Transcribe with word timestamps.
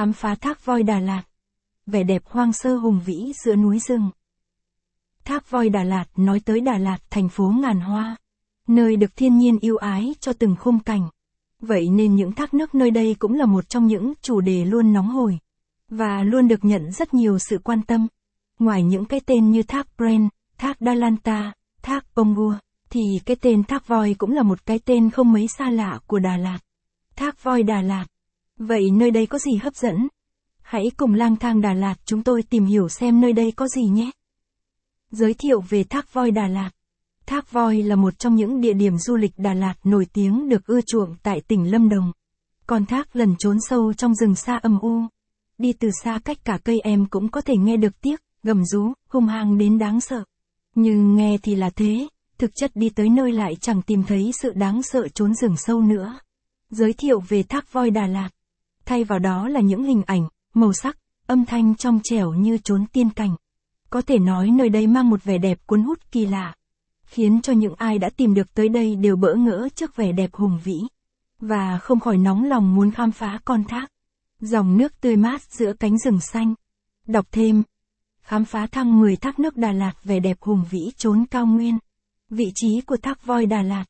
Khám 0.00 0.12
phá 0.12 0.34
thác 0.34 0.64
voi 0.64 0.82
Đà 0.82 1.00
Lạt. 1.00 1.22
Vẻ 1.86 2.02
đẹp 2.02 2.22
hoang 2.26 2.52
sơ 2.52 2.76
hùng 2.76 3.00
vĩ 3.04 3.32
giữa 3.44 3.56
núi 3.56 3.78
rừng. 3.78 4.10
Thác 5.24 5.50
voi 5.50 5.68
Đà 5.68 5.84
Lạt 5.84 6.04
nói 6.16 6.40
tới 6.40 6.60
Đà 6.60 6.78
Lạt 6.78 6.98
thành 7.10 7.28
phố 7.28 7.52
ngàn 7.62 7.80
hoa. 7.80 8.16
Nơi 8.68 8.96
được 8.96 9.16
thiên 9.16 9.38
nhiên 9.38 9.58
yêu 9.58 9.76
ái 9.76 10.14
cho 10.20 10.32
từng 10.32 10.56
khung 10.60 10.80
cảnh. 10.80 11.08
Vậy 11.60 11.88
nên 11.88 12.14
những 12.14 12.32
thác 12.32 12.54
nước 12.54 12.74
nơi 12.74 12.90
đây 12.90 13.16
cũng 13.18 13.34
là 13.34 13.46
một 13.46 13.68
trong 13.68 13.86
những 13.86 14.12
chủ 14.22 14.40
đề 14.40 14.64
luôn 14.64 14.92
nóng 14.92 15.08
hổi. 15.08 15.38
Và 15.88 16.22
luôn 16.22 16.48
được 16.48 16.64
nhận 16.64 16.92
rất 16.92 17.14
nhiều 17.14 17.38
sự 17.38 17.58
quan 17.64 17.82
tâm. 17.82 18.06
Ngoài 18.58 18.82
những 18.82 19.04
cái 19.04 19.20
tên 19.26 19.50
như 19.50 19.62
thác 19.62 19.86
Bren, 19.98 20.28
thác 20.58 20.76
Dalanta, 20.80 21.52
thác 21.82 22.04
Pongua, 22.14 22.54
thì 22.90 23.02
cái 23.26 23.36
tên 23.36 23.64
thác 23.64 23.86
voi 23.88 24.14
cũng 24.18 24.32
là 24.32 24.42
một 24.42 24.66
cái 24.66 24.78
tên 24.78 25.10
không 25.10 25.32
mấy 25.32 25.48
xa 25.58 25.70
lạ 25.70 26.00
của 26.06 26.18
Đà 26.18 26.36
Lạt. 26.36 26.58
Thác 27.16 27.42
voi 27.42 27.62
Đà 27.62 27.82
Lạt. 27.82 28.06
Vậy 28.62 28.90
nơi 28.90 29.10
đây 29.10 29.26
có 29.26 29.38
gì 29.38 29.56
hấp 29.56 29.74
dẫn? 29.76 30.08
Hãy 30.62 30.90
cùng 30.96 31.14
lang 31.14 31.36
thang 31.36 31.60
Đà 31.60 31.74
Lạt 31.74 31.94
chúng 32.04 32.22
tôi 32.22 32.42
tìm 32.42 32.64
hiểu 32.64 32.88
xem 32.88 33.20
nơi 33.20 33.32
đây 33.32 33.52
có 33.52 33.68
gì 33.68 33.82
nhé. 33.82 34.10
Giới 35.10 35.34
thiệu 35.34 35.60
về 35.60 35.84
thác 35.84 36.12
voi 36.12 36.30
Đà 36.30 36.46
Lạt. 36.48 36.70
Thác 37.26 37.52
voi 37.52 37.82
là 37.82 37.96
một 37.96 38.18
trong 38.18 38.34
những 38.34 38.60
địa 38.60 38.72
điểm 38.72 38.98
du 38.98 39.16
lịch 39.16 39.32
Đà 39.36 39.54
Lạt 39.54 39.74
nổi 39.84 40.06
tiếng 40.12 40.48
được 40.48 40.66
ưa 40.66 40.80
chuộng 40.80 41.16
tại 41.22 41.40
tỉnh 41.40 41.70
Lâm 41.70 41.88
Đồng. 41.88 42.12
Con 42.66 42.86
thác 42.86 43.16
lần 43.16 43.34
trốn 43.38 43.56
sâu 43.68 43.92
trong 43.92 44.14
rừng 44.14 44.34
xa 44.34 44.56
âm 44.56 44.78
u. 44.80 45.02
Đi 45.58 45.72
từ 45.72 45.90
xa 46.04 46.18
cách 46.24 46.44
cả 46.44 46.58
cây 46.64 46.80
em 46.80 47.06
cũng 47.06 47.28
có 47.28 47.40
thể 47.40 47.56
nghe 47.56 47.76
được 47.76 48.00
tiếc, 48.00 48.20
gầm 48.42 48.64
rú, 48.64 48.92
hung 49.08 49.26
hăng 49.26 49.58
đến 49.58 49.78
đáng 49.78 50.00
sợ. 50.00 50.24
Nhưng 50.74 51.16
nghe 51.16 51.38
thì 51.42 51.54
là 51.54 51.70
thế, 51.70 52.08
thực 52.38 52.50
chất 52.54 52.70
đi 52.74 52.88
tới 52.88 53.08
nơi 53.08 53.32
lại 53.32 53.56
chẳng 53.60 53.82
tìm 53.82 54.02
thấy 54.02 54.30
sự 54.42 54.52
đáng 54.54 54.82
sợ 54.82 55.08
trốn 55.08 55.34
rừng 55.34 55.56
sâu 55.56 55.80
nữa. 55.80 56.18
Giới 56.70 56.92
thiệu 56.92 57.20
về 57.28 57.42
thác 57.42 57.72
voi 57.72 57.90
Đà 57.90 58.06
Lạt. 58.06 58.30
Thay 58.90 59.04
vào 59.04 59.18
đó 59.18 59.48
là 59.48 59.60
những 59.60 59.84
hình 59.84 60.02
ảnh, 60.06 60.28
màu 60.54 60.72
sắc, 60.72 60.98
âm 61.26 61.44
thanh 61.44 61.74
trong 61.74 62.00
trẻo 62.04 62.32
như 62.32 62.58
trốn 62.58 62.86
tiên 62.92 63.10
cảnh. 63.10 63.36
Có 63.90 64.02
thể 64.02 64.18
nói 64.18 64.50
nơi 64.50 64.68
đây 64.68 64.86
mang 64.86 65.10
một 65.10 65.24
vẻ 65.24 65.38
đẹp 65.38 65.58
cuốn 65.66 65.82
hút 65.82 66.12
kỳ 66.12 66.26
lạ. 66.26 66.54
Khiến 67.04 67.40
cho 67.42 67.52
những 67.52 67.74
ai 67.74 67.98
đã 67.98 68.10
tìm 68.16 68.34
được 68.34 68.54
tới 68.54 68.68
đây 68.68 68.96
đều 68.96 69.16
bỡ 69.16 69.34
ngỡ 69.34 69.68
trước 69.74 69.96
vẻ 69.96 70.12
đẹp 70.12 70.34
hùng 70.34 70.60
vĩ. 70.64 70.80
Và 71.40 71.78
không 71.78 72.00
khỏi 72.00 72.18
nóng 72.18 72.44
lòng 72.44 72.74
muốn 72.74 72.90
khám 72.90 73.10
phá 73.10 73.38
con 73.44 73.64
thác. 73.64 73.86
Dòng 74.40 74.76
nước 74.76 75.00
tươi 75.00 75.16
mát 75.16 75.42
giữa 75.42 75.72
cánh 75.72 75.98
rừng 75.98 76.20
xanh. 76.20 76.54
Đọc 77.06 77.26
thêm. 77.32 77.62
Khám 78.22 78.44
phá 78.44 78.66
thăng 78.66 79.00
10 79.00 79.16
thác 79.16 79.38
nước 79.38 79.56
Đà 79.56 79.72
Lạt 79.72 80.04
vẻ 80.04 80.20
đẹp 80.20 80.36
hùng 80.40 80.64
vĩ 80.70 80.90
trốn 80.96 81.24
cao 81.30 81.46
nguyên. 81.46 81.78
Vị 82.30 82.52
trí 82.54 82.80
của 82.80 82.96
thác 82.96 83.26
voi 83.26 83.46
Đà 83.46 83.62
Lạt. 83.62 83.84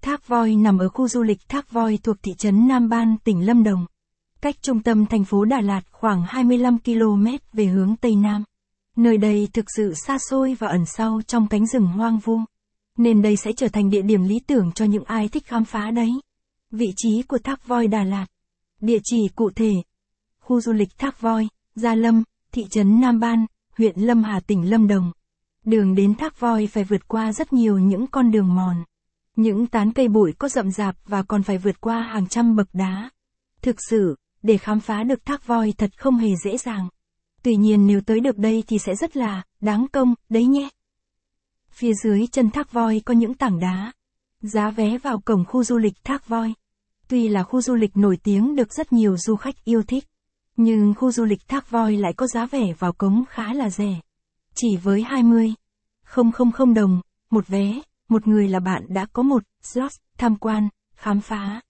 Thác 0.00 0.28
voi 0.28 0.54
nằm 0.54 0.78
ở 0.78 0.88
khu 0.88 1.08
du 1.08 1.22
lịch 1.22 1.48
Thác 1.48 1.70
voi 1.70 1.98
thuộc 2.02 2.16
thị 2.22 2.32
trấn 2.38 2.68
Nam 2.68 2.88
Ban, 2.88 3.16
tỉnh 3.24 3.46
Lâm 3.46 3.64
Đồng. 3.64 3.86
Cách 4.42 4.62
trung 4.62 4.82
tâm 4.82 5.06
thành 5.06 5.24
phố 5.24 5.44
Đà 5.44 5.60
Lạt 5.60 5.80
khoảng 5.92 6.22
25 6.26 6.78
km 6.78 7.26
về 7.52 7.64
hướng 7.66 7.96
Tây 7.96 8.16
Nam. 8.16 8.44
Nơi 8.96 9.18
đây 9.18 9.48
thực 9.52 9.64
sự 9.76 9.94
xa 10.06 10.18
xôi 10.30 10.56
và 10.58 10.68
ẩn 10.68 10.86
sâu 10.86 11.22
trong 11.22 11.48
cánh 11.48 11.66
rừng 11.66 11.86
hoang 11.86 12.18
vu. 12.18 12.38
Nên 12.96 13.22
đây 13.22 13.36
sẽ 13.36 13.52
trở 13.56 13.68
thành 13.68 13.90
địa 13.90 14.02
điểm 14.02 14.24
lý 14.24 14.40
tưởng 14.46 14.72
cho 14.72 14.84
những 14.84 15.04
ai 15.04 15.28
thích 15.28 15.46
khám 15.46 15.64
phá 15.64 15.90
đấy. 15.90 16.10
Vị 16.70 16.92
trí 16.96 17.22
của 17.22 17.38
Thác 17.38 17.66
voi 17.66 17.86
Đà 17.86 18.04
Lạt. 18.04 18.26
Địa 18.80 18.98
chỉ 19.04 19.28
cụ 19.34 19.50
thể. 19.56 19.72
Khu 20.40 20.60
du 20.60 20.72
lịch 20.72 20.98
Thác 20.98 21.20
voi, 21.20 21.48
Gia 21.74 21.94
Lâm, 21.94 22.22
thị 22.52 22.64
trấn 22.70 23.00
Nam 23.00 23.20
Ban, 23.20 23.46
huyện 23.78 24.00
Lâm 24.00 24.22
Hà 24.22 24.40
tỉnh 24.40 24.70
Lâm 24.70 24.88
Đồng. 24.88 25.12
Đường 25.64 25.94
đến 25.94 26.14
Thác 26.14 26.40
voi 26.40 26.66
phải 26.66 26.84
vượt 26.84 27.08
qua 27.08 27.32
rất 27.32 27.52
nhiều 27.52 27.78
những 27.78 28.06
con 28.06 28.30
đường 28.30 28.54
mòn. 28.54 28.76
Những 29.36 29.66
tán 29.66 29.92
cây 29.92 30.08
bụi 30.08 30.32
có 30.38 30.48
rậm 30.48 30.70
rạp 30.70 30.96
và 31.06 31.22
còn 31.22 31.42
phải 31.42 31.58
vượt 31.58 31.80
qua 31.80 32.02
hàng 32.02 32.26
trăm 32.26 32.56
bậc 32.56 32.68
đá. 32.72 33.10
Thực 33.62 33.76
sự, 33.88 34.16
để 34.42 34.56
khám 34.56 34.80
phá 34.80 35.02
được 35.02 35.24
thác 35.24 35.46
voi 35.46 35.74
thật 35.78 35.90
không 35.96 36.16
hề 36.16 36.28
dễ 36.44 36.58
dàng. 36.58 36.88
Tuy 37.42 37.56
nhiên 37.56 37.86
nếu 37.86 38.00
tới 38.00 38.20
được 38.20 38.38
đây 38.38 38.64
thì 38.66 38.78
sẽ 38.78 38.94
rất 38.94 39.16
là, 39.16 39.42
đáng 39.60 39.86
công, 39.92 40.14
đấy 40.28 40.44
nhé. 40.44 40.68
Phía 41.70 41.92
dưới 42.02 42.26
chân 42.26 42.50
thác 42.50 42.72
voi 42.72 43.02
có 43.04 43.14
những 43.14 43.34
tảng 43.34 43.60
đá. 43.60 43.92
Giá 44.40 44.70
vé 44.70 44.98
vào 44.98 45.20
cổng 45.20 45.44
khu 45.44 45.64
du 45.64 45.78
lịch 45.78 46.04
thác 46.04 46.28
voi. 46.28 46.54
Tuy 47.08 47.28
là 47.28 47.42
khu 47.42 47.62
du 47.62 47.74
lịch 47.74 47.96
nổi 47.96 48.18
tiếng 48.22 48.56
được 48.56 48.72
rất 48.72 48.92
nhiều 48.92 49.16
du 49.16 49.36
khách 49.36 49.64
yêu 49.64 49.82
thích. 49.82 50.04
Nhưng 50.56 50.94
khu 50.94 51.12
du 51.12 51.24
lịch 51.24 51.48
thác 51.48 51.70
voi 51.70 51.96
lại 51.96 52.12
có 52.12 52.26
giá 52.26 52.46
vé 52.46 52.72
vào 52.78 52.92
cống 52.92 53.24
khá 53.28 53.54
là 53.54 53.70
rẻ. 53.70 54.00
Chỉ 54.54 54.76
với 54.82 55.02
20. 55.02 55.54
Không 56.04 56.32
không 56.32 56.52
không 56.52 56.74
đồng, 56.74 57.00
một 57.30 57.48
vé, 57.48 57.80
một 58.08 58.28
người 58.28 58.48
là 58.48 58.60
bạn 58.60 58.82
đã 58.88 59.06
có 59.12 59.22
một 59.22 59.42
slot 59.62 59.92
tham 60.18 60.36
quan, 60.36 60.68
khám 60.94 61.20
phá. 61.20 61.60